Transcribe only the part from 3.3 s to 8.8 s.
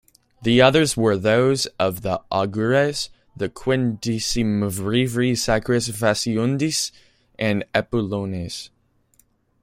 the "quindecimviri sacris faciundis", and the "epulones".